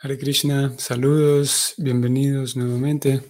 [0.00, 3.20] Hare Krishna, saludos, bienvenidos nuevamente.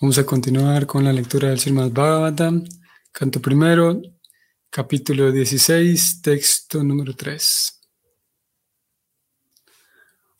[0.00, 2.64] Vamos a continuar con la lectura del Srimad Bhagavatam,
[3.12, 4.00] canto primero,
[4.70, 7.82] capítulo 16, texto número 3.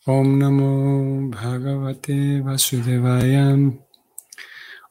[0.07, 3.55] Om Namo Bhagavate Vasudevaya.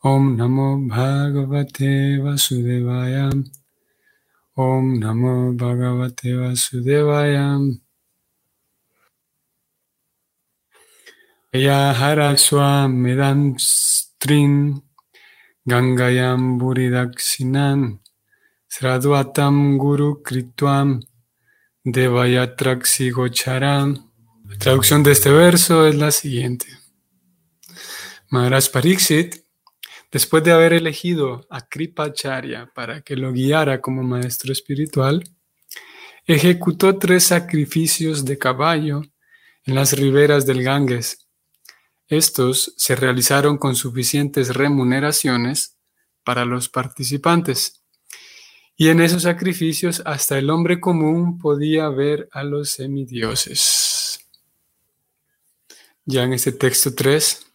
[0.03, 3.31] Om Namo Bhagavate Vasudevaya.
[4.55, 7.59] Om Namo Bhagavate Vasudevaya.
[11.57, 14.83] Yahara Swamedam Strin
[15.65, 18.01] Gangayam Buridaksinan
[18.69, 21.01] Sradvatam Guru Kritwam
[21.85, 24.11] Devayatraksi Gocharam.
[24.49, 26.67] La traducción de este verso es la siguiente.
[28.31, 29.37] Maharaj Pariksit,
[30.13, 35.25] después de haber elegido a Kripacharya para que lo guiara como maestro espiritual,
[36.27, 39.03] ejecutó tres sacrificios de caballo
[39.65, 41.26] en las riberas del Ganges
[42.09, 45.77] estos se realizaron con suficientes remuneraciones
[46.25, 47.83] para los participantes.
[48.77, 54.21] Y en esos sacrificios hasta el hombre común podía ver a los semidioses.
[56.05, 57.47] Ya en este texto 3,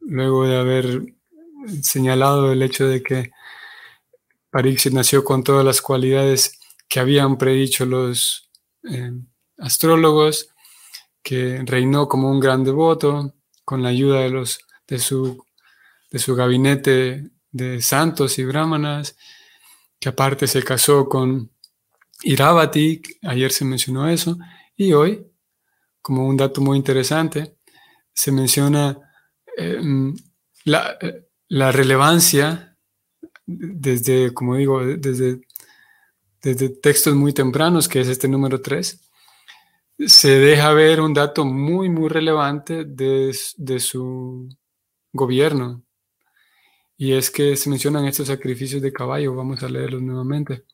[0.00, 1.02] luego de haber
[1.82, 3.30] señalado el hecho de que
[4.50, 8.50] Pariksit nació con todas las cualidades que habían predicho los
[8.84, 9.12] eh,
[9.58, 10.50] astrólogos,
[11.22, 13.32] que reinó como un gran devoto,
[13.72, 15.42] con la ayuda de, los, de, su,
[16.10, 19.16] de su gabinete de santos y brahmanas,
[19.98, 21.50] que aparte se casó con
[22.22, 24.36] Iravati, ayer se mencionó eso,
[24.76, 25.26] y hoy,
[26.02, 27.56] como un dato muy interesante,
[28.12, 28.98] se menciona
[29.56, 30.14] em,
[30.64, 30.98] la,
[31.48, 32.76] la, relevancia
[33.46, 35.40] desde, como digo, desde,
[36.42, 39.00] desde textos muy tempranos, que es este número 3,
[40.06, 44.48] se deja ver un dato muy, muy relevante de, su
[45.12, 45.82] gobierno.
[46.96, 49.34] Y es que se mencionan estos sacrificios de caballo.
[49.34, 50.64] Vamos a leerlos nuevamente.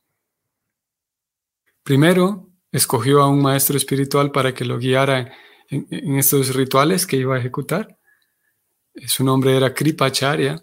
[1.82, 5.32] Primero, escogió a un maestro espiritual para que lo guiara
[5.68, 7.98] en, en estos rituales que iba a ejecutar.
[9.06, 10.62] Su nombre era Kripacharya.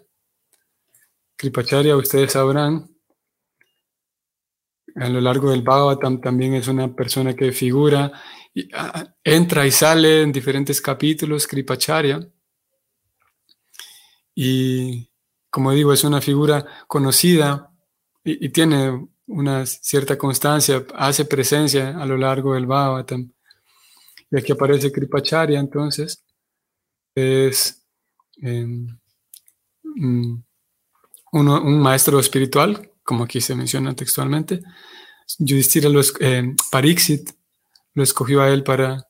[1.36, 2.96] Kripacharya, ustedes sabrán,
[4.96, 8.12] a lo largo del Bhagavatam también es una persona que figura
[9.22, 12.26] Entra y sale en diferentes capítulos, Kripacharya.
[14.34, 15.10] Y
[15.50, 17.70] como digo, es una figura conocida
[18.24, 23.30] y, tiene una cierta constancia, hace presencia a lo largo del Bhagavatam.
[24.30, 26.24] Y aquí aparece Kripacharya, entonces,
[27.14, 27.86] es
[28.42, 28.98] em,
[29.82, 30.42] mm,
[31.32, 34.62] un maestro espiritual, como aquí se menciona textualmente.
[35.38, 37.30] Yudhishthira los, eh, Pariksit
[37.96, 39.08] lo escogió a él para,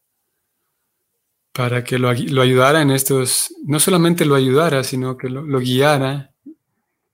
[1.53, 6.33] para que lo, ayudara en estos, no solamente lo ayudara, sino que lo, guiara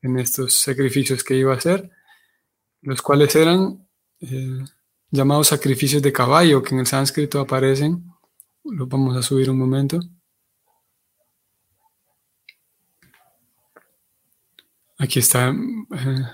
[0.03, 1.91] en estos sacrificios que iba a hacer,
[2.83, 3.89] los cuales eran
[4.21, 4.63] eh,
[5.11, 8.05] llamados sacrificios de caballo, que en el sánscrito aparecen.
[8.65, 9.99] Los vamos a subir un momento.
[14.99, 15.49] Aquí está.
[15.49, 16.27] Eh,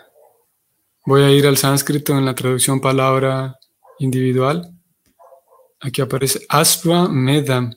[1.06, 3.56] voy a ir al sánscrito en la traducción palabra
[4.00, 4.77] individual.
[5.80, 7.72] Aquí aparece Aswa Medam,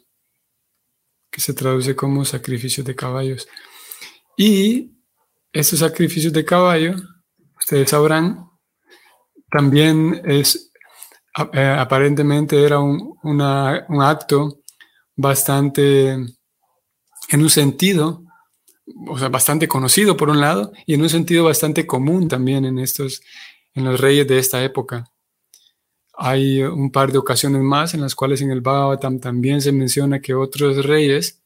[1.29, 3.47] que se traduce como sacrificio de caballos.
[4.37, 4.91] Y
[5.53, 6.95] estos sacrificios de caballo,
[7.59, 8.49] ustedes sabrán,
[9.51, 10.71] también es,
[11.53, 14.61] eh, aparentemente era un, un acto
[15.15, 18.23] bastante, en un sentido,
[19.07, 22.79] o sea, bastante conocido por un lado, y en un sentido bastante común también en
[22.79, 23.21] estos,
[23.73, 25.05] en los reyes de esta época.
[26.13, 30.19] Hay un par de ocasiones más en las cuales en el Bhagavatam también se menciona
[30.19, 31.41] que otros reyes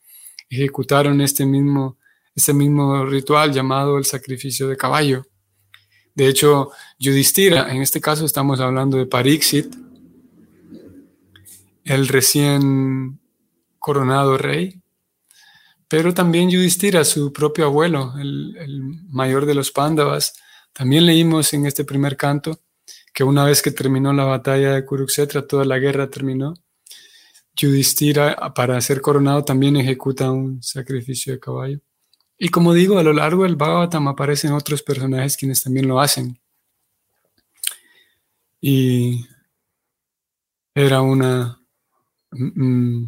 [0.50, 1.98] ejecutaron este mismo,
[2.36, 5.26] este mismo ritual llamado el sacrificio de caballo.
[6.14, 9.76] De hecho, Yudhishthira, en este caso estamos hablando de Pariksit,
[11.84, 13.20] el recién
[13.78, 14.82] coronado rey,
[15.88, 20.34] pero también Yudhishthira, su propio abuelo, el, el mayor de los Pándavas,
[20.74, 22.60] también leímos en este primer canto
[23.16, 26.54] que una vez que terminó la batalla de Kurukshetra, toda la guerra terminó,
[27.56, 31.80] Yudhishthira, para ser coronado, también ejecuta un sacrificio de caballo.
[32.38, 36.38] Y como digo, a lo largo del Bhagavatam aparecen otros personajes quienes también lo hacen.
[38.60, 39.26] Y
[40.74, 41.62] era una,
[42.32, 43.06] mm,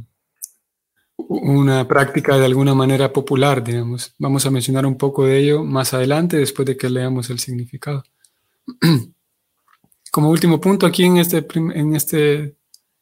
[1.17, 4.15] una práctica de alguna manera popular, digamos.
[4.17, 8.05] Vamos a mencionar un poco de ello más adelante, después de que leamos el significado.
[10.17, 12.55] como último punto aquí en este, en este,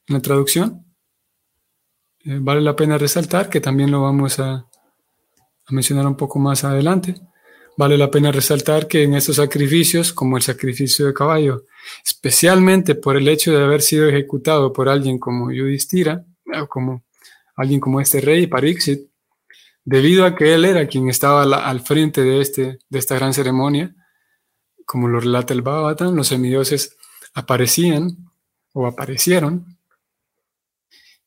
[0.07, 0.85] la traducción,
[2.25, 4.67] eh, vale la pena resaltar, que también lo vamos a,
[5.69, 7.15] mencionar un poco más adelante,
[7.77, 11.63] vale la pena resaltar que en estos sacrificios, como el sacrificio de caballo,
[12.05, 16.25] especialmente por el hecho de haber sido ejecutado por alguien como Yudhishthira,
[16.67, 17.05] como
[17.55, 19.09] alguien como este rey Parixit,
[19.85, 23.95] debido a que él era quien estaba al frente de, este, de esta gran ceremonia,
[24.85, 26.97] como lo relata el Bhagavatam, los semidioses
[27.35, 28.31] aparecían
[28.73, 29.77] o aparecieron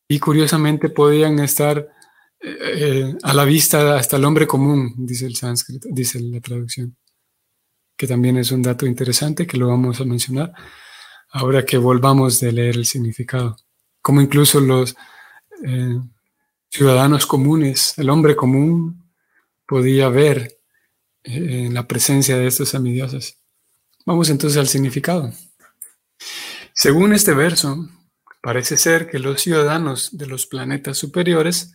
[0.09, 1.79] y curiosamente podían estar
[2.41, 6.97] eh, eh, a la vista hasta el hombre común, dice el sánscrito, dice la traducción,
[7.97, 10.53] que también es un dato interesante que lo vamos a mencionar
[11.31, 13.57] ahora que volvamos de leer el significado,
[14.01, 14.97] como incluso los
[15.65, 16.01] eh,
[16.71, 19.13] ciudadanos comunes, el hombre común
[19.67, 20.59] podía ver
[21.25, 23.37] en la presencia de estos semidioses.
[24.07, 25.31] Vamos entonces al significado.
[26.75, 27.89] Según este verso,
[28.43, 31.73] parece ser que los ciudadanos de los planetas superiores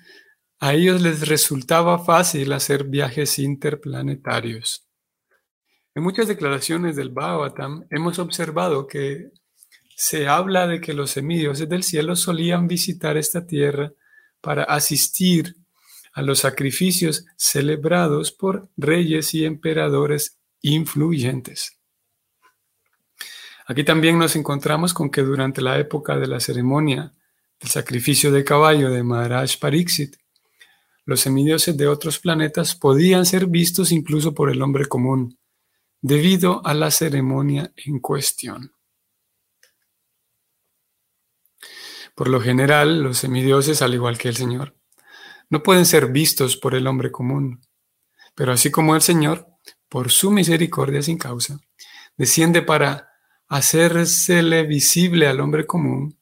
[0.60, 4.88] a ellos les resultaba fácil hacer viajes interplanetarios.
[5.96, 9.30] En muchas declaraciones del Bhagavatam hemos observado que
[9.96, 13.92] se habla de que los semidioses del cielo solían visitar esta tierra
[14.42, 15.56] para asistir
[16.14, 21.80] a los sacrificios celebrados por reyes y emperadores influyentes.
[23.66, 27.14] Aquí también nos encontramos con que durante la época de la ceremonia
[27.60, 30.18] del sacrificio de caballo de Maharaj Pariksit,
[31.06, 35.38] los semidioses de otros planetas podían ser vistos incluso por el hombre común,
[36.02, 38.74] debido a la ceremonia en cuestión.
[42.16, 44.76] Por lo general, los semidioses, al igual que el Señor,
[45.50, 47.62] no pueden ser vistos por el hombre común,
[48.36, 49.48] pero así como el Señor,
[49.90, 51.60] por su misericordia sin causa,
[52.18, 53.13] desciende para
[53.56, 56.18] hacérsele visible al hombre común,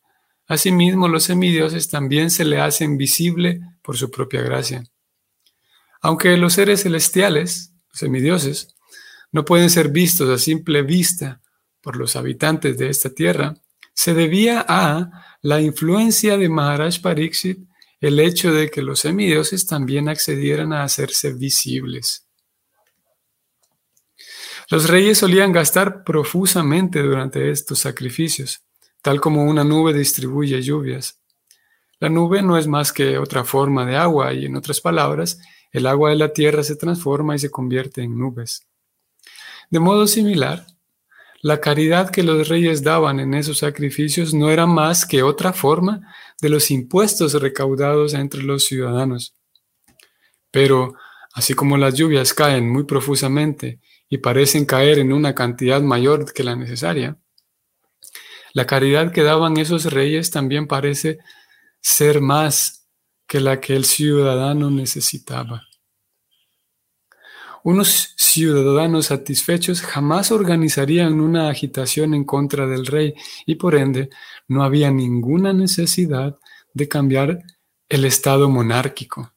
[0.52, 4.84] Asimismo, los semidioses también se le hacen visible por su propia gracia.
[6.02, 8.76] Aunque los seres celestiales, los semidioses,
[9.32, 11.40] no pueden ser vistos a simple vista
[11.80, 13.54] por los habitantes de esta tierra,
[13.94, 17.60] se debía a la influencia de Maharaj Pariksit
[18.02, 22.28] el hecho de que los semidioses también accedieran a hacerse visibles.
[24.72, 28.64] Los reyes solían gastar profusamente durante estos sacrificios,
[29.02, 31.20] tal como una nube distribuye lluvias.
[32.00, 35.40] La nube no es más que otra forma de agua y en otras palabras,
[35.74, 38.66] el agua de la tierra se transforma y se convierte en nubes.
[39.70, 40.66] De modo similar,
[41.42, 46.00] la caridad que los reyes daban en esos sacrificios no era más que otra forma
[46.42, 49.36] de los impuestos recaudados entre los ciudadanos.
[50.50, 50.94] Pero,
[51.34, 56.44] así como las lluvias caen muy profusamente y parecen caer en una cantidad mayor que
[56.44, 57.18] la necesaria,
[58.54, 61.20] la caridad que daban esos reyes también parece
[61.80, 62.90] ser más
[63.26, 65.66] que la que el ciudadano necesitaba.
[67.64, 73.14] Unos ciudadanos satisfechos jamás organizarían una agitación en contra del rey
[73.46, 74.10] y por ende
[74.50, 76.38] no había ninguna necesidad
[76.74, 77.44] de cambiar
[77.88, 79.32] el estado monárquico.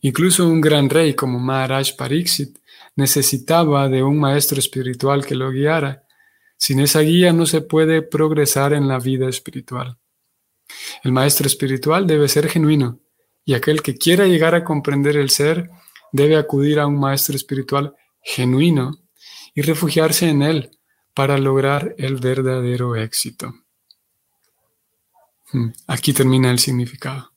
[0.00, 2.58] Incluso un gran rey como Maharaj Pariksit
[2.96, 6.04] necesitaba de un maestro espiritual que lo guiara
[6.60, 9.98] sin esa guía no se puede progresar en la vida espiritual.
[11.02, 13.00] El maestro espiritual debe ser genuino
[13.46, 15.70] y aquel que quiera llegar a comprender el ser
[16.12, 18.90] debe acudir a un maestro espiritual genuino
[19.54, 20.70] y refugiarse en él
[21.14, 23.54] para lograr el verdadero éxito.
[25.52, 27.32] Hmm, aquí termina el significado.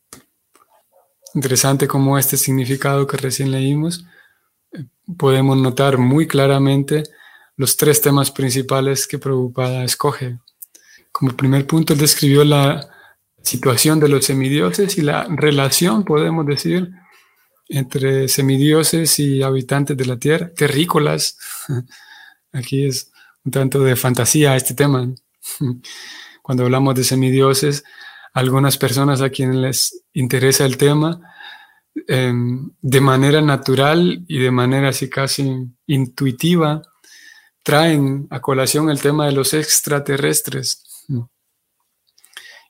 [1.33, 4.05] Interesante cómo este significado que recién leímos
[5.17, 7.03] podemos notar muy claramente
[7.55, 10.39] los tres temas principales que Prabhupada escoge.
[11.11, 12.89] Como primer punto, él describió la
[13.41, 16.91] situación de los semidioses y la relación, podemos decir,
[17.69, 21.37] entre semidioses y habitantes de la tierra, terrícolas.
[22.51, 23.11] Aquí es
[23.43, 25.13] un tanto de fantasía este tema.
[26.41, 27.83] Cuando hablamos de semidioses,
[28.33, 31.21] algunas personas a quienes les interesa el tema,
[32.07, 36.81] de manera natural y de manera así casi intuitiva,
[37.63, 40.83] traen a colación el tema de los extraterrestres.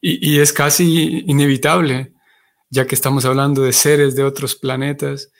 [0.05, 2.13] Y, es casi inevitable,
[2.69, 5.31] ya que estamos hablando de seres de otros planetas,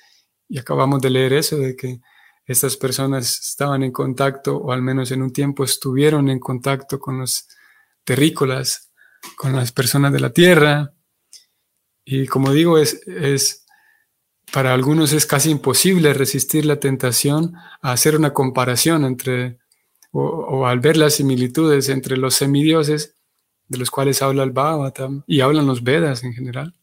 [0.47, 1.99] y acabamos de leer eso, de que
[2.45, 7.19] estas personas estaban en contacto, o al menos en un tiempo estuvieron en contacto con
[7.19, 7.49] los
[8.05, 8.91] terrícolas,
[9.35, 10.93] con las personas de la Tierra.
[12.05, 13.62] Y como digo, es
[14.53, 19.57] para algunos es casi imposible resistir la tentación a hacer una comparación entre,
[20.11, 23.15] o, al ver las similitudes entre los semidioses
[23.67, 26.75] de los cuales habla el Bhagavatam y hablan los Vedas en general,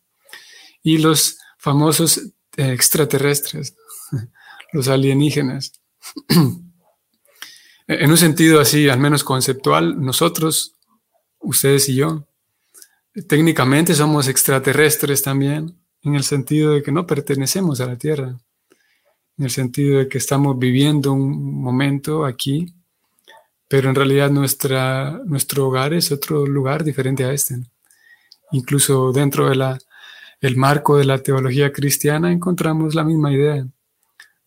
[0.83, 2.19] y los famosos
[2.57, 3.77] eh, extraterrestres,
[4.73, 5.75] los alienígenas.
[7.87, 10.75] en un sentido así, al menos conceptual, nosotros,
[11.39, 12.27] ustedes y yo,
[13.29, 18.37] técnicamente somos extraterrestres también, en el sentido de que no pertenecemos a la Tierra,
[19.39, 22.75] en el sentido de que estamos viviendo un momento aquí,
[23.69, 27.57] pero en realidad nuestra, nuestro hogar es otro lugar diferente a este.
[28.53, 29.63] Incluso dentro del
[30.41, 33.67] el marco de la teología cristiana encontramos la misma idea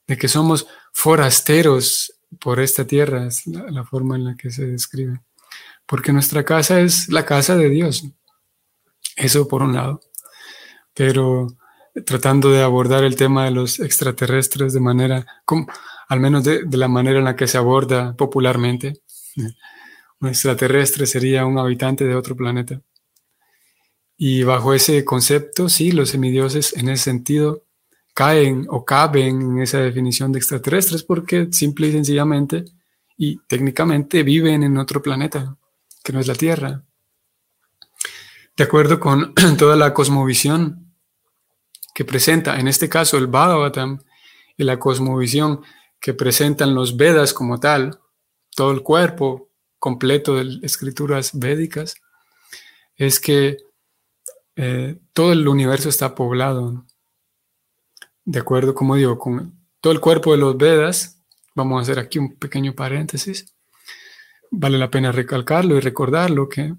[0.07, 5.22] de que somos forasteros por esta tierra, es la forma en la que se describe,
[5.86, 8.03] porque nuestra casa es la casa de Dios.
[9.15, 10.01] Eso por un lado.
[10.93, 11.47] Pero
[12.05, 15.67] tratando de abordar el tema de los extraterrestres de manera, como,
[16.09, 19.01] al menos de, la manera en la que se aborda popularmente.
[20.19, 22.81] Un extraterrestre sería un habitante de otro planeta.
[24.17, 27.65] Y bajo ese concepto, sí, los semidioses en ese sentido
[28.13, 32.65] caen o caben en esa definición de extraterrestres porque simple y sencillamente
[33.17, 35.57] y técnicamente viven en otro planeta,
[36.03, 36.83] que no es la Tierra
[38.55, 40.93] de acuerdo con toda la cosmovisión
[41.93, 44.00] que presenta, en este caso el Bhagavatam
[44.57, 45.62] y la cosmovisión
[46.00, 48.00] que presentan los Vedas como tal,
[48.55, 51.95] todo el cuerpo completo de escrituras védicas,
[52.95, 53.57] es que
[54.55, 56.86] eh, todo el universo está poblado.
[58.25, 61.22] De acuerdo, como digo, con todo el cuerpo de los Vedas,
[61.55, 63.53] vamos a hacer aquí un pequeño paréntesis,
[64.51, 66.74] vale la pena recalcarlo y recordarlo que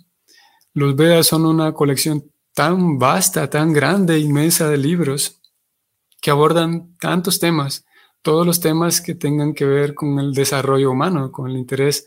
[0.74, 5.40] los Vedas son una colección tan vasta, tan grande, inmensa de libros
[6.20, 7.84] que abordan tantos temas,
[8.22, 12.06] todos los temas que tengan que ver con el desarrollo humano, con el interés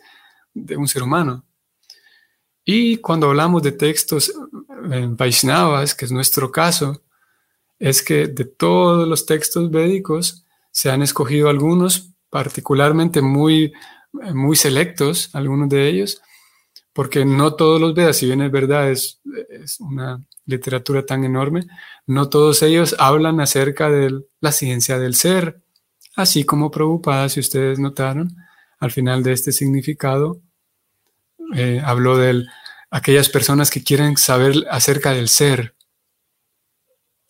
[0.53, 1.45] de un ser humano.
[2.65, 4.33] Y cuando hablamos de textos
[4.91, 7.03] en eh, Vaishnavas, que es nuestro caso,
[7.79, 13.73] es que de todos los textos védicos se han escogido algunos particularmente muy,
[14.23, 16.21] eh, muy selectos, algunos de ellos,
[16.97, 19.21] porque no todos los Vedas, si bien es verdad, es,
[19.77, 21.67] una literatura tan enorme,
[22.07, 25.61] no todos ellos hablan acerca de la ciencia del ser,
[26.15, 28.35] así como Prabhupada, si ustedes notaron,
[28.79, 30.41] al final de este significado,
[31.55, 32.45] eh, habló de
[32.89, 35.75] aquellas personas que quieren saber acerca del ser.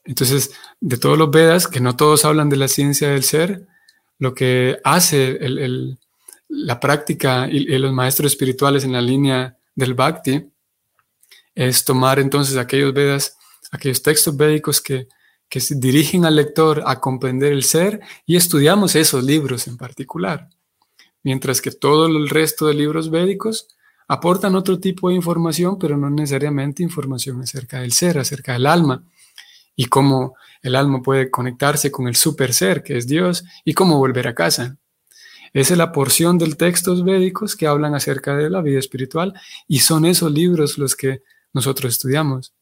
[0.06, 3.68] Entonces, de todos los Vedas, que no todos hablan de la ciencia del ser,
[4.18, 5.38] lo que hace
[6.48, 10.52] la práctica y, y, los maestros espirituales en la línea del Bhakti
[11.56, 13.38] es tomar entonces aquellos Vedas,
[13.72, 15.08] aquellos textos védicos que,
[15.48, 20.50] que se dirigen al lector a comprender el ser y estudiamos esos libros en particular.
[21.24, 23.68] Mientras que todo el resto de libros védicos
[24.08, 29.04] aportan otro tipo de información, pero no necesariamente información acerca del ser, acerca del alma
[29.76, 33.98] y cómo el alma puede conectarse con el super ser que es Dios y cómo
[33.98, 34.78] volver a casa.
[35.54, 39.34] Esa es la porción del textos védicos que hablan acerca de la vida espiritual
[39.68, 41.24] y son esos libros los que
[41.54, 42.54] nosotros estudiamos,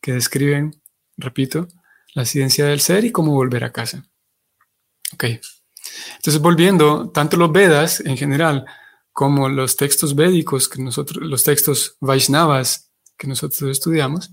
[0.00, 0.80] que describen,
[1.16, 1.68] repito,
[2.14, 4.04] la ciencia del ser y cómo volver a casa.
[5.12, 5.24] Ok.
[6.16, 8.66] Entonces, volviendo, tanto los Vedas en general
[9.12, 14.30] como los textos védicos, que nosotros, los textos Vaishnavas que nosotros estudiamos,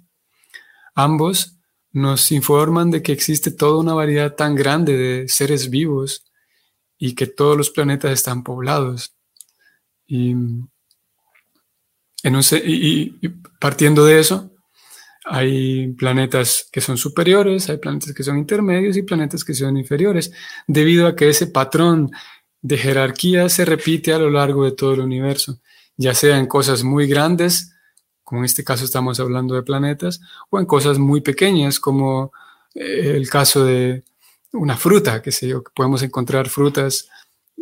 [0.93, 1.57] ambos
[1.91, 6.25] nos informan de que existe toda una variedad tan grande de seres vivos
[6.97, 9.15] y que todos los planetas están poblados.
[10.07, 10.69] Y, en
[12.23, 14.51] y, partiendo de eso,
[15.25, 20.31] hay planetas que son superiores, hay planetas que son intermedios y planetas que son inferiores,
[20.67, 22.11] debido a que ese patrón
[22.61, 25.59] de jerarquía se repite a lo largo de todo el universo,
[25.97, 27.73] ya sea en cosas muy grandes,
[28.23, 32.31] como en este caso estamos hablando de planetas, o en cosas muy pequeñas, como
[32.73, 34.03] eh, el caso de
[34.53, 37.09] una fruta, que sé yo, que podemos encontrar frutas,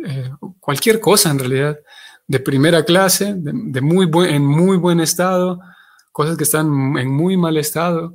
[0.04, 0.30] eh,
[0.60, 1.78] cualquier cosa en realidad,
[2.26, 5.60] de primera clase, de, muy buen, en muy buen estado,
[6.12, 8.14] cosas que están en muy mal estado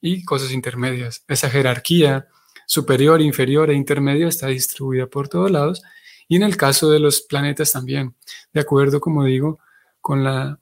[0.00, 1.24] y cosas intermedias.
[1.28, 2.28] Esa jerarquía
[2.66, 5.82] superior, inferior e intermedio está distribuida por todos lados
[6.28, 8.14] y en el caso de los planetas también,
[8.52, 9.60] de acuerdo, como digo,
[10.00, 10.58] con la,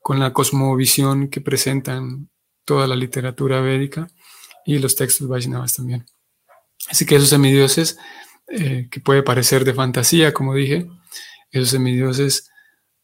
[0.00, 2.28] con la cosmovisión que presentan
[2.64, 4.08] toda la literatura védica
[4.64, 6.06] y los textos Vaishnavas también.
[6.90, 7.98] Así que esos semidioses,
[8.48, 10.88] eh, que puede parecer de fantasía, como dije,
[11.50, 12.50] esos semidioses,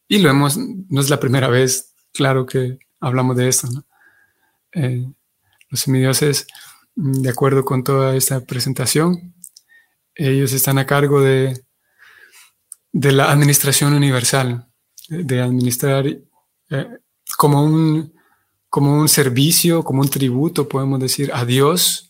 [0.09, 3.87] y lo hemos, no es la primera vez, claro que hablamos de esto, ¿no?
[4.73, 5.07] Eh,
[5.71, 6.47] los semidioses,
[6.95, 9.35] de acuerdo con toda esta presentación,
[10.15, 11.63] ellos están a cargo de,
[12.93, 14.69] de la administración universal,
[15.09, 16.89] de administrar, eh,
[17.37, 18.13] como un,
[18.69, 22.08] como un servicio, como un tributo, podemos decir, a Dios.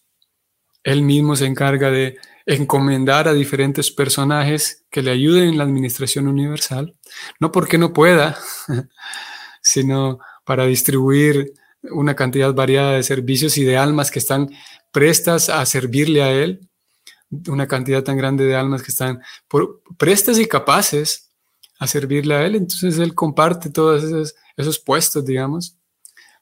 [0.88, 2.16] Él mismo se encarga de
[2.46, 6.96] encomendar a diferentes personajes que le ayuden en la administración universal,
[7.40, 8.38] no porque no pueda,
[9.62, 11.52] sino para distribuir
[11.90, 14.48] una cantidad variada de servicios y de almas que están
[14.90, 16.66] prestas a servirle a Él,
[17.48, 19.20] una cantidad tan grande de almas que están
[19.98, 21.28] prestas y capaces
[21.78, 22.54] a servirle a Él.
[22.54, 25.76] Entonces Él comparte todos esos, esos puestos, digamos,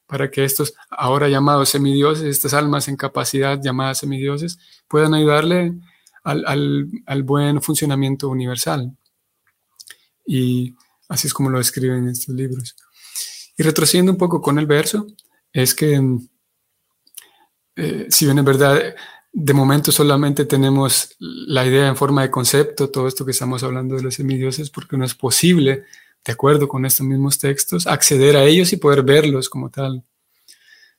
[0.07, 5.73] para que estos ahora llamados semidioses, estas almas en capacidad llamadas semidioses, puedan ayudarle
[6.23, 8.95] al, buen funcionamiento universal.
[10.25, 10.75] Y
[11.07, 12.75] así es como lo escriben estos libros.
[13.57, 15.07] Y retrocediendo un poco con el verso,
[15.53, 16.01] es que
[17.75, 18.95] eh, si bien es verdad,
[19.31, 23.95] de momento solamente tenemos la idea en forma de concepto, todo esto que estamos hablando
[23.95, 25.85] de los semidioses, porque no es posible,
[26.27, 30.03] de acuerdo con estos mismos textos, acceder a ellos y poder verlos como tal.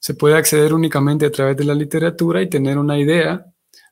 [0.00, 3.44] Se puede acceder únicamente a través de la literatura y tener una idea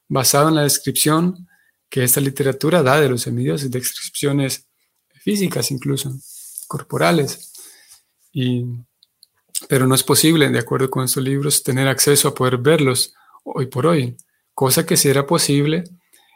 [0.09, 1.47] basado en la descripción
[1.90, 4.66] que esta literatura da de los semidioses, descripciones
[5.12, 6.11] físicas incluso,
[6.69, 7.52] corporales.
[8.33, 8.64] Y,
[9.69, 13.12] pero no es posible, de acuerdo con estos libros, tener acceso a poder verlos
[13.45, 14.16] hoy por hoy,
[14.55, 15.85] cosa que sí era posible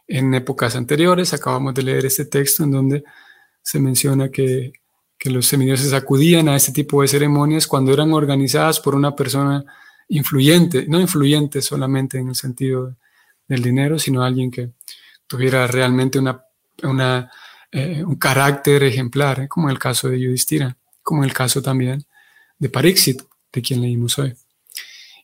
[0.06, 1.32] en épocas anteriores.
[1.32, 3.04] Acabamos de leer este texto en donde
[3.62, 4.72] se menciona que,
[5.20, 9.64] que los semidioses acudían a este tipo de ceremonias cuando eran organizadas por una persona
[10.08, 12.94] influyente, no influyente solamente en el sentido de
[13.50, 14.70] del dinero, sino alguien que
[15.26, 17.30] tuviera realmente una,
[17.72, 19.48] eh, un carácter ejemplar, ¿eh?
[19.48, 22.04] como en el caso de Yudhishthira, como en el caso también
[22.58, 23.22] de Parixit,
[23.52, 24.34] de quien leímos hoy.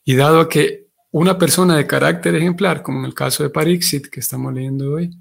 [0.05, 4.19] Y dado que una persona de carácter ejemplar, como en el caso de Parixit, que
[4.19, 5.17] estamos leyendo hoy,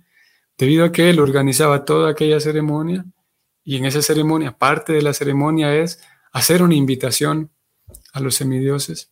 [0.58, 3.05] debido a que él organizaba toda aquella ceremonia,
[3.65, 6.00] y en esa ceremonia, parte de la ceremonia es
[6.31, 7.51] hacer una invitación
[8.13, 9.12] a los semidioses.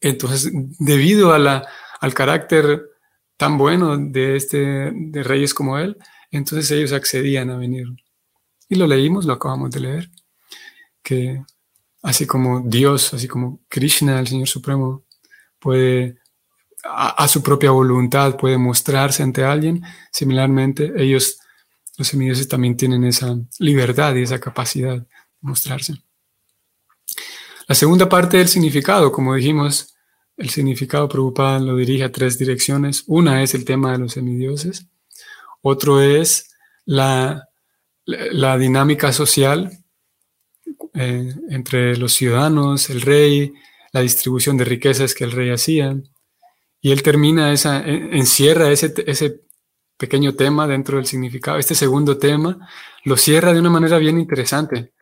[0.00, 1.62] Entonces, debido a
[2.00, 2.90] al carácter
[3.36, 5.96] tan bueno de, este, de reyes como él,
[6.30, 7.86] entonces ellos accedían a venir.
[8.68, 10.10] Y lo leímos, lo acabamos de leer,
[11.02, 11.42] que
[12.02, 15.04] así como Dios, así como Krishna, el Señor Supremo,
[15.58, 16.18] puede
[16.84, 21.39] a, su propia voluntad, puede mostrarse ante alguien, similarmente ellos,
[22.00, 25.06] los semidioses, también tienen esa libertad y esa capacidad de
[25.42, 25.94] mostrarse.
[27.68, 29.94] La segunda parte del significado, como dijimos,
[30.38, 33.04] el significado preocupado lo dirige a tres direcciones.
[33.06, 34.86] Una es el tema de los semidioses,
[35.60, 36.48] otro es
[36.86, 37.50] la,
[38.06, 39.70] la dinámica social
[40.94, 43.52] eh, entre los ciudadanos, el rey,
[43.92, 45.94] la distribución de riquezas que el rey hacía.
[46.80, 49.42] Y él termina esa, encierra ese, ese
[50.00, 51.58] pequeño tema dentro del significado.
[51.58, 52.66] Este segundo tema
[53.04, 54.94] lo cierra de una manera bien interesante.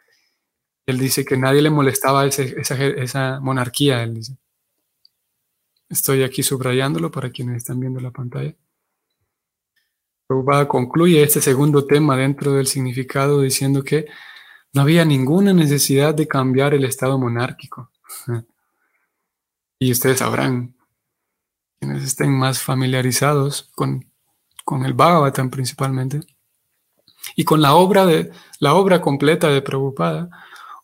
[0.87, 4.37] Él dice que nadie le molestaba esa, monarquía, él dice.
[5.89, 8.55] Estoy aquí subrayándolo para quienes están viendo la pantalla.
[10.27, 14.07] Prabhupada concluye este segundo tema dentro del significado diciendo que
[14.73, 17.91] no había ninguna necesidad de cambiar el estado monárquico.
[19.81, 20.75] Y ustedes sabrán,
[21.79, 24.08] quienes estén más familiarizados con,
[24.69, 26.21] con el Bhagavatam principalmente,
[27.37, 30.29] y con la obra, de, la obra completa de Prabhupada,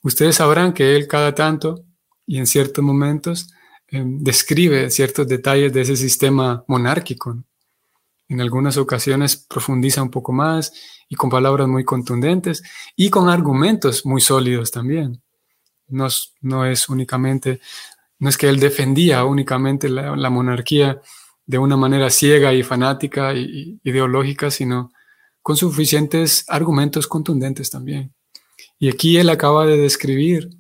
[0.02, 1.84] ustedes sabrán que él cada tanto
[2.26, 3.48] y en ciertos momentos
[3.94, 7.44] Em, describe ciertos detalles de ese sistema monárquico.
[8.28, 10.72] En algunas ocasiones profundiza un poco más
[11.08, 12.64] y con palabras muy contundentes
[12.96, 15.22] y con argumentos muy sólidos también.
[15.86, 16.08] No,
[16.40, 17.60] no es únicamente,
[18.18, 21.00] no es que él defendía únicamente la, monarquía
[21.46, 24.92] de una manera ciega y fanática y ideológica, sino
[25.42, 28.14] con suficientes argumentos contundentes también.
[28.78, 30.50] Y aquí él acaba de describir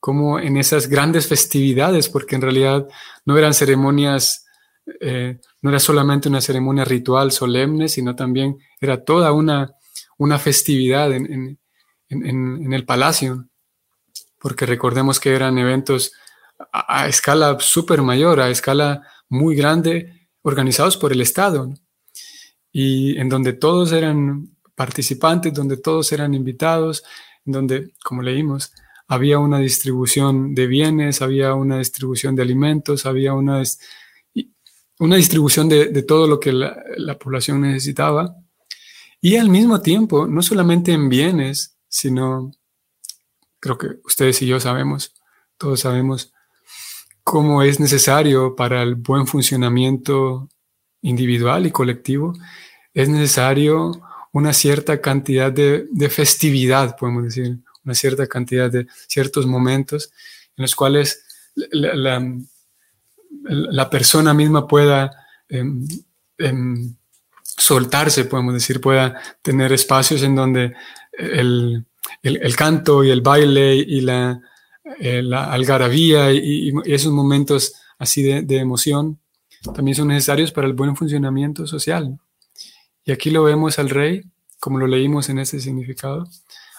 [0.00, 2.86] como en esas grandes festividades, porque en realidad
[3.24, 4.46] no eran ceremonias,
[5.00, 9.72] eh, no era solamente una ceremonia ritual solemne, sino también era toda una,
[10.18, 11.58] una festividad en,
[12.10, 13.48] el palacio,
[14.38, 16.12] porque recordemos que eran eventos
[16.72, 21.72] a, escala súper mayor, a escala muy grande, organizados por el Estado,
[22.72, 27.02] y en donde todos eran participantes, donde todos eran invitados,
[27.44, 28.72] en donde, como leímos,
[29.08, 33.62] había una distribución de bienes, había una distribución de alimentos, había una,
[34.98, 38.36] una distribución de, todo lo que la, población necesitaba.
[39.20, 42.52] Y al mismo tiempo, no solamente en bienes, sino,
[43.58, 45.14] creo que ustedes y yo sabemos,
[45.56, 46.32] todos sabemos,
[47.30, 50.48] cómo es necesario para el buen funcionamiento
[51.02, 52.32] individual y colectivo,
[52.94, 54.00] es necesario
[54.32, 60.10] una cierta cantidad de, de festividad, podemos decir, una cierta cantidad de ciertos momentos
[60.56, 61.22] en los cuales
[61.54, 62.20] la,
[63.90, 65.10] persona misma pueda
[65.50, 65.86] em,
[66.38, 66.94] em,
[67.42, 70.74] soltarse, podemos decir, pueda tener espacios en donde
[71.12, 71.84] el,
[72.56, 74.40] canto y el baile y la,
[75.00, 79.18] eh, algarabía y, esos momentos así de, emoción
[79.74, 82.18] también son necesarios para el buen funcionamiento social.
[83.04, 84.22] Y aquí lo vemos al rey,
[84.60, 86.28] como lo leímos en este significado.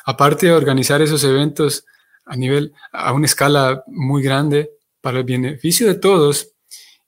[0.06, 1.86] Aparte de organizar esos eventos
[2.26, 6.52] a nivel, a una escala muy grande para el beneficio de todos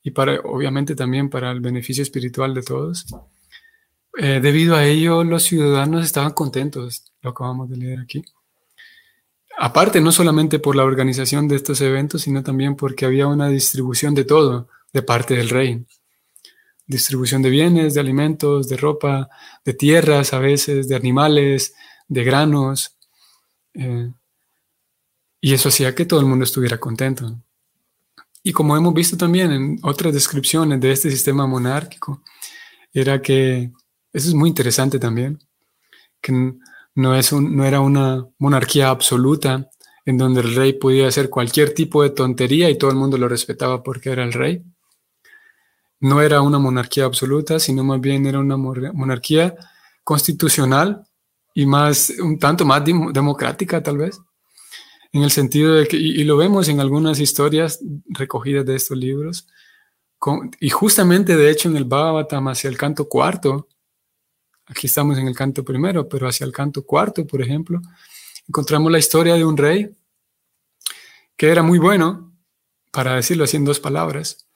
[0.04, 3.06] y para, obviamente, también para el beneficio espiritual de todos.
[4.18, 8.24] Eh, debido a ello, los ciudadanos estaban contentos, lo acabamos de leer aquí.
[9.64, 14.16] Aparte, no solamente por la organización de estos eventos, sino también porque había una distribución
[14.16, 15.86] de todo de parte del rey.
[16.88, 19.30] Distribución de bienes, de alimentos, de ropa,
[19.64, 21.76] de tierras a veces, de animales,
[22.08, 22.98] de granos.
[23.76, 24.12] Eh,
[25.40, 27.40] y eso hacía que todo el mundo estuviera contento.
[28.42, 32.24] Y como hemos visto también en otras descripciones de este sistema monárquico,
[32.92, 33.72] era que,
[34.12, 35.38] eso es muy interesante también,
[36.20, 36.56] que
[36.96, 39.70] no, es no era una monarquía absoluta
[40.06, 43.28] en donde el rey podía hacer cualquier tipo de tontería y todo el mundo lo
[43.28, 44.64] respetaba porque era el rey.
[46.00, 49.56] No era una monarquía absoluta, sino más bien era una monarquía
[50.04, 51.04] constitucional
[51.54, 54.20] y más, un tanto más democrática tal vez,
[55.12, 59.48] en el sentido de que, y, lo vemos en algunas historias recogidas de estos libros,
[60.60, 63.68] y justamente de hecho en el Bhagavatam hacia el canto cuarto,
[64.72, 67.82] aquí estamos en el canto primero, pero hacia el canto cuarto, por ejemplo,
[68.48, 69.90] encontramos la historia de un rey
[71.36, 72.34] que era muy bueno,
[72.92, 74.48] para decirlo así en dos palabras,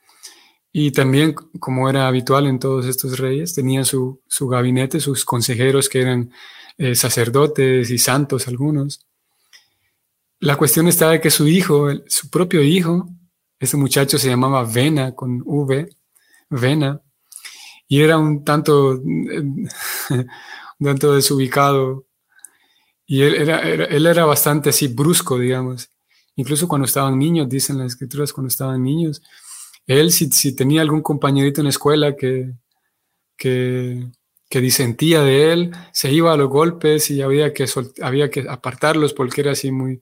[0.71, 5.87] y también, como era habitual en todos estos reyes, tenía su, su gabinete, sus consejeros
[5.87, 6.31] que eran
[6.77, 9.05] eh, sacerdotes y santos algunos.
[10.39, 13.07] La cuestión estaba de que su hijo, su propio hijo,
[13.57, 15.87] ese muchacho se llamaba Vena con V,
[16.49, 17.01] Vena,
[17.87, 19.69] y era un tanto, un
[20.83, 22.05] tanto desubicado.
[23.05, 25.89] Y él era, él era bastante así brusco, digamos.
[26.35, 29.21] Incluso cuando estaban niños, dicen las escrituras, cuando estaban niños,
[29.87, 32.53] él si, si tenía algún compañerito en la escuela que,
[33.37, 34.07] que,
[34.49, 37.65] que, disentía de él, se iba a los golpes y había que,
[38.01, 40.01] había que apartarlos porque era así muy...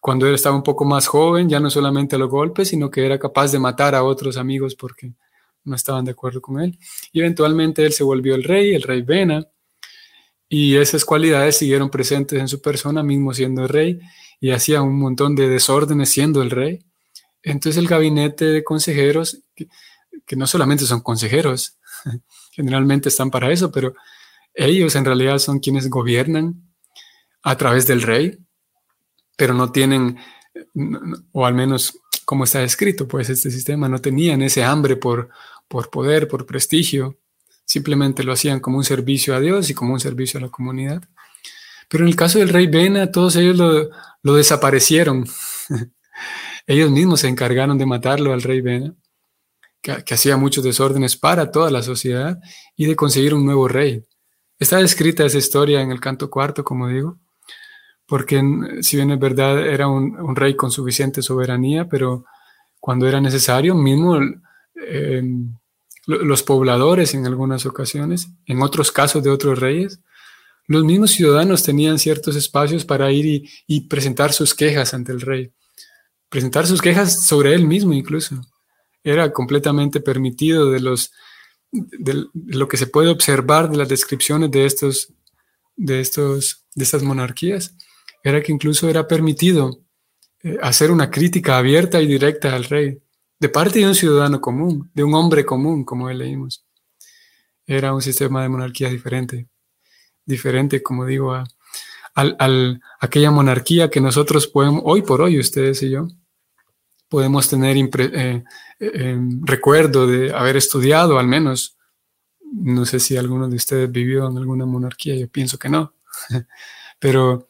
[0.00, 3.04] Cuando él estaba un poco más joven, ya no solamente a los golpes, sino que
[3.04, 5.12] era capaz de matar a otros amigos porque
[5.64, 6.78] no estaban de acuerdo con él.
[7.12, 9.46] Y eventualmente él se volvió el rey, el rey Vena,
[10.48, 14.00] y esas cualidades siguieron presentes en su persona, mismo siendo el rey,
[14.40, 16.84] y hacía un montón de desórdenes siendo el rey.
[17.42, 19.68] Entonces el gabinete de consejeros, que,
[20.36, 21.78] no solamente son consejeros,
[22.52, 23.94] generalmente están para eso, pero
[24.52, 26.68] ellos en realidad son quienes gobiernan
[27.42, 28.36] a través del rey,
[29.36, 30.18] pero no tienen,
[31.30, 31.99] o al menos
[32.30, 35.30] como está escrito, pues este sistema no tenían ese hambre por,
[35.66, 37.18] por poder, por prestigio,
[37.64, 41.02] simplemente lo hacían como un servicio a Dios y como un servicio a la comunidad.
[41.88, 43.56] Pero en el caso del rey Bena, todos ellos
[44.22, 45.26] lo, desaparecieron.
[46.68, 48.94] Ellos mismos se encargaron de matarlo al rey Bena,
[49.82, 52.38] que, hacía muchos desórdenes para toda la sociedad,
[52.76, 54.04] y de conseguir un nuevo rey.
[54.56, 57.18] Está descrita esa historia en el canto cuarto, como digo,
[58.10, 58.42] porque
[58.82, 62.26] si bien es verdad, era un, rey con suficiente soberanía, pero
[62.78, 64.20] cuando era necesario, mismo
[64.74, 65.54] em,
[66.04, 70.00] los pobladores en algunas ocasiones, en otros casos de otros reyes,
[70.66, 75.52] los mismos ciudadanos tenían ciertos espacios para ir y presentar sus quejas ante el rey
[76.30, 78.40] presentar sus quejas sobre él mismo incluso.
[79.04, 81.12] Era completamente permitido de, los,
[81.72, 85.12] de, lo que se puede observar de las descripciones de, estos,
[85.76, 87.74] de, estos, de estas monarquías.
[88.22, 89.80] Era que incluso era permitido
[90.42, 93.02] eh, hacer una crítica abierta y directa al rey,
[93.38, 96.64] de parte de un ciudadano común, de un hombre común, como leímos.
[97.66, 99.48] Era un sistema de monarquía diferente,
[100.24, 101.44] diferente, como digo, a,
[103.00, 106.08] aquella monarquía que nosotros podemos, hoy por hoy, ustedes y yo,
[107.08, 108.44] podemos tener eh,
[108.80, 111.76] eh, recuerdo de haber estudiado al menos.
[112.40, 115.94] No sé si alguno de ustedes vivió en alguna monarquía, yo pienso que no,
[116.98, 117.46] pero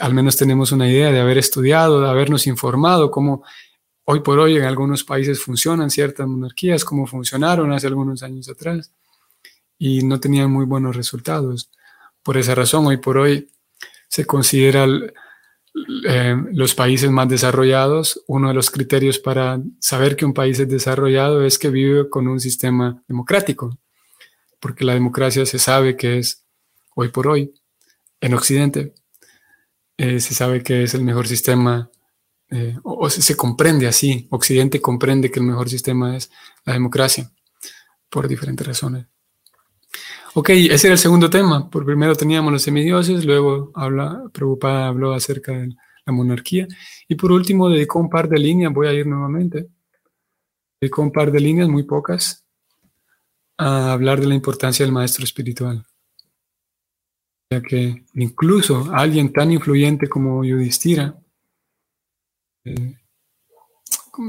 [0.00, 3.44] al menos tenemos una idea de haber estudiado, de habernos informado cómo
[4.04, 8.92] hoy por hoy en algunos países funcionan ciertas monarquías, cómo funcionaron hace algunos años atrás
[9.78, 11.70] y no tenían muy buenos resultados.
[12.22, 13.48] Por esa razón, hoy por hoy
[14.08, 14.86] se considera
[16.08, 20.68] eh, los países más desarrollados, uno de los criterios para saber que un país es
[20.68, 23.78] desarrollado es que vive con un sistema democrático,
[24.58, 26.44] porque la democracia se sabe que es
[26.94, 27.52] hoy por hoy
[28.20, 28.94] en Occidente
[29.98, 31.90] eh, se sabe que es el mejor sistema,
[32.50, 36.30] eh, o, se, comprende así, Occidente comprende que el mejor sistema es
[36.64, 37.30] la democracia,
[38.08, 39.06] por diferentes razones.
[40.34, 41.68] Ok, ese era el segundo tema.
[41.68, 45.74] Por primero teníamos los semidioses, luego habla, Preocupada habló acerca de
[46.06, 46.68] la monarquía,
[47.08, 49.68] y por último dedicó un par de líneas, voy a ir nuevamente,
[50.80, 52.44] dedicó un par de líneas, muy pocas,
[53.56, 55.87] a hablar de la importancia del maestro espiritual
[57.50, 61.18] ya que incluso alguien tan influyente como Yudhishthira,
[62.64, 62.96] eh,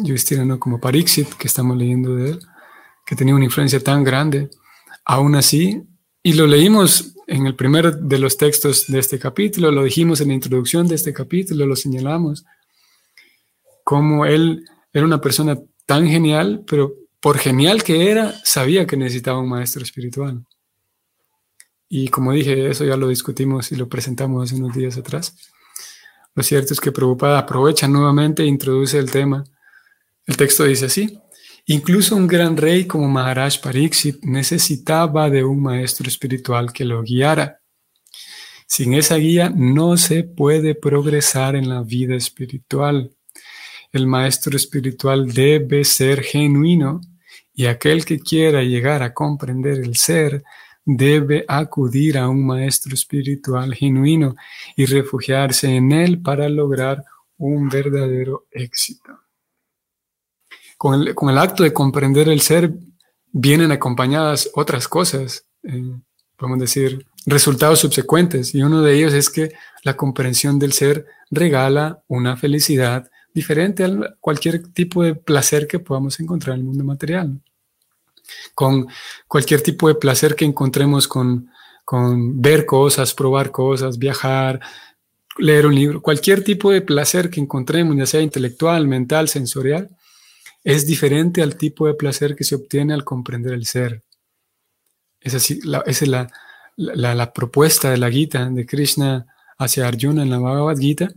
[0.03, 2.39] Yudhishthira no, como Pariksit, que estamos leyendo de él,
[3.05, 4.49] que tenía una influencia tan grande,
[5.03, 5.83] aún así,
[6.23, 10.29] y lo leímos en el primer de los textos de este capítulo, lo dijimos en
[10.29, 12.45] la introducción de este capítulo, lo señalamos,
[13.83, 19.39] como él era una persona tan genial, pero por genial que era, sabía que necesitaba
[19.39, 20.45] un maestro espiritual.
[21.89, 25.35] Y como dije, eso ya lo discutimos y lo presentamos hace unos días atrás.
[26.35, 29.43] Lo cierto es que Prabhupada aprovecha nuevamente e introduce el tema.
[30.27, 31.19] El texto dice así,
[31.65, 37.59] incluso un gran rey como Maharaj Pariksit necesitaba de un maestro espiritual que lo guiara.
[38.67, 43.09] Sin esa guía no se puede progresar en la vida espiritual.
[43.91, 47.01] El maestro espiritual debe ser genuino
[47.51, 50.43] y aquel que quiera llegar a comprender el ser
[50.91, 54.35] debe acudir a un maestro espiritual genuino
[54.75, 57.05] y refugiarse en él para lograr
[57.37, 59.19] un verdadero éxito.
[60.77, 62.73] Con el, acto de comprender el ser
[63.31, 65.93] vienen acompañadas otras cosas, eh,
[66.35, 72.01] podemos decir, resultados subsecuentes, y uno de ellos es que la comprensión del ser regala
[72.07, 77.39] una felicidad diferente a cualquier tipo de placer que podamos encontrar en el mundo material
[78.53, 78.87] con
[79.27, 81.49] cualquier tipo de placer que encontremos con,
[82.35, 84.59] ver cosas, probar cosas, viajar,
[85.37, 89.89] leer un libro, cualquier tipo de placer que encontremos, ya sea intelectual, mental, sensorial,
[90.63, 94.03] es diferente al tipo de placer que se obtiene al comprender el ser.
[95.21, 96.29] Es así, esa es la,
[96.75, 99.25] la, propuesta de la Gita de Krishna
[99.57, 101.11] hacia Arjuna en la Bhagavad Gita.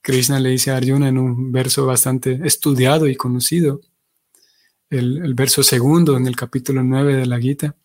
[0.00, 3.80] Krishna le dice a Arjuna en un verso bastante estudiado y conocido,
[4.90, 7.76] el, verso segundo en el capítulo 9 de la Gita,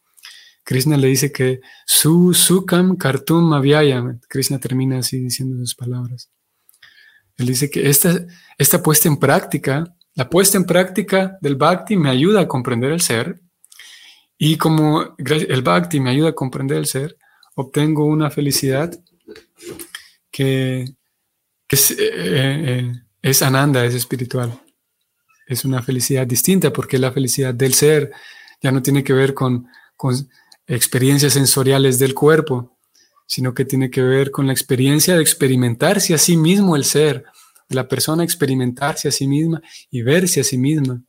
[0.63, 4.19] Krishna le dice que su sukam kartum avyaya.
[4.29, 6.29] Krishna termina así diciendo sus palabras.
[7.37, 8.25] Él dice que esta,
[8.57, 13.01] esta puesta en práctica, la puesta en práctica del bhakti me ayuda a comprender el
[13.01, 13.41] ser.
[14.37, 17.17] Y como el bhakti me ayuda a comprender el ser,
[17.55, 18.91] obtengo una felicidad
[20.29, 20.85] que,
[21.67, 24.59] es, eh, eh, es ananda, es espiritual
[25.53, 28.11] es una felicidad distinta porque la felicidad del ser
[28.61, 29.67] ya no tiene que ver con,
[30.67, 32.77] experiencias sensoriales del cuerpo,
[33.27, 37.25] sino que tiene que ver con la experiencia de experimentarse a sí mismo el ser,
[37.69, 41.03] de la persona experimentarse a sí misma y verse a sí misma.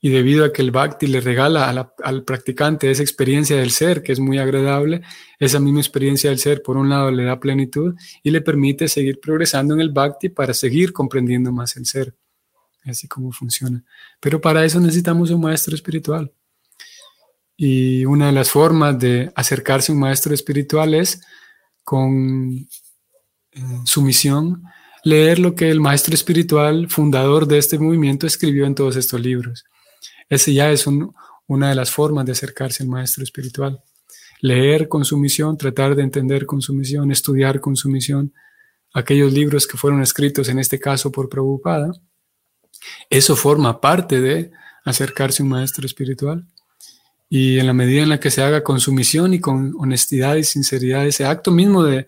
[0.00, 4.12] Y debido a que el bhakti le regala al practicante esa experiencia del ser, que
[4.12, 5.02] es muy agradable,
[5.38, 9.18] esa misma experiencia del ser, por un lado, le da plenitud y le permite seguir
[9.20, 12.14] progresando en el bhakti para seguir comprendiendo más el ser
[12.90, 13.82] así como funciona.
[14.20, 16.32] Pero para eso necesitamos un maestro espiritual.
[17.56, 21.20] Y una de las formas de acercarse a un maestro espiritual es
[21.84, 22.66] con
[23.52, 24.64] eh, sumisión,
[25.04, 29.64] leer lo que el maestro espiritual, fundador de este movimiento, escribió en todos estos libros.
[30.28, 33.80] Ese ya es una de las formas de acercarse al maestro espiritual.
[34.40, 38.32] Leer con sumisión, tratar de entender con sumisión, estudiar con sumisión
[38.92, 41.92] aquellos libros que fueron escritos en este caso por Prabhupada
[43.10, 44.52] eso forma parte de
[44.84, 46.46] acercarse a un maestro espiritual.
[47.28, 50.44] Y en la medida en la que se haga con sumisión y con honestidad y
[50.44, 52.06] sinceridad, ese acto mismo de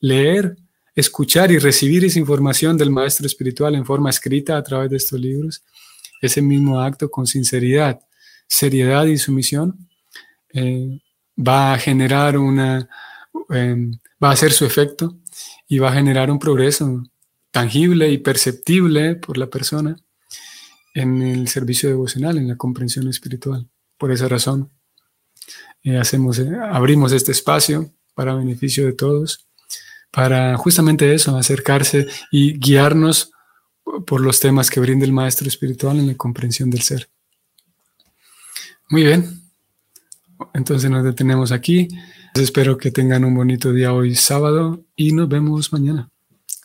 [0.00, 0.56] leer,
[0.94, 5.20] escuchar y recibir esa información del maestro espiritual en forma escrita a través de estos
[5.20, 5.62] libros,
[6.20, 8.00] ese mismo acto con sinceridad,
[8.46, 9.88] seriedad y sumisión,
[10.52, 11.00] eh,
[11.36, 12.88] va a generar una,
[13.50, 15.16] em, va a hacer su efecto
[15.68, 17.02] y va a generar un progreso
[17.50, 19.96] tangible y perceptible por la persona
[20.94, 23.68] en el servicio devocional, en la comprensión espiritual.
[23.98, 24.70] Por esa razón,
[25.82, 29.46] eh, hacemos, eh, abrimos este espacio para beneficio de todos,
[30.10, 33.32] para justamente eso, acercarse y guiarnos
[34.06, 37.10] por los temas que brinda el maestro espiritual en la comprensión del ser.
[38.88, 39.42] Muy bien,
[40.54, 41.88] entonces nos detenemos aquí.
[42.34, 46.08] Espero que tengan un bonito día hoy sábado y nos vemos mañana.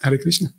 [0.01, 0.58] Hare Krishna.